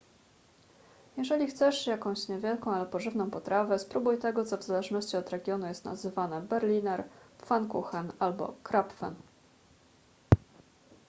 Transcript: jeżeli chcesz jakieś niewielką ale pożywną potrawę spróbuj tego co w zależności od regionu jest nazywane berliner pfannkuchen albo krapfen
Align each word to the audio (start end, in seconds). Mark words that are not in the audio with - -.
jeżeli 1.17 1.47
chcesz 1.47 1.87
jakieś 1.87 2.27
niewielką 2.27 2.71
ale 2.73 2.85
pożywną 2.85 3.29
potrawę 3.29 3.79
spróbuj 3.79 4.17
tego 4.17 4.45
co 4.45 4.57
w 4.57 4.63
zależności 4.63 5.17
od 5.17 5.29
regionu 5.29 5.67
jest 5.67 5.85
nazywane 5.85 6.41
berliner 6.41 7.03
pfannkuchen 7.37 8.11
albo 8.19 8.53
krapfen 8.63 9.15